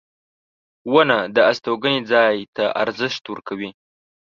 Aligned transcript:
•ونه 0.93 1.17
د 1.35 1.37
استوګنې 1.51 1.99
ځای 2.11 2.35
ته 2.55 2.65
ارزښت 2.83 3.23
ورکوي. 3.29 3.69